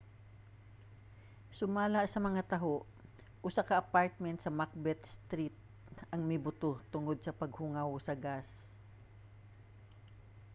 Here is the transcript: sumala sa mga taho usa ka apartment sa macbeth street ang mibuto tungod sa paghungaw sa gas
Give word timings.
sumala 1.57 1.99
sa 2.09 2.19
mga 2.27 2.41
taho 2.51 2.73
usa 3.47 3.61
ka 3.67 3.75
apartment 3.83 4.37
sa 4.41 4.55
macbeth 4.59 5.03
street 5.17 5.55
ang 6.13 6.21
mibuto 6.31 6.71
tungod 6.93 7.17
sa 7.21 7.37
paghungaw 7.41 7.89
sa 8.05 8.13
gas 8.25 8.47